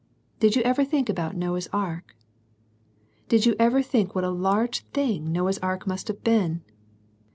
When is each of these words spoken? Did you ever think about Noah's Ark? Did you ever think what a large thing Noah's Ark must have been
Did 0.39 0.55
you 0.55 0.63
ever 0.63 0.83
think 0.83 1.09
about 1.09 1.35
Noah's 1.35 1.69
Ark? 1.71 2.15
Did 3.29 3.45
you 3.45 3.55
ever 3.59 3.83
think 3.83 4.15
what 4.15 4.23
a 4.23 4.31
large 4.31 4.79
thing 4.95 5.31
Noah's 5.31 5.59
Ark 5.59 5.85
must 5.85 6.07
have 6.07 6.23
been 6.23 6.63